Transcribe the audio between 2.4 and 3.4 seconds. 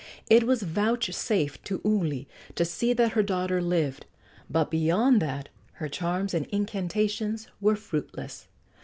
to see that her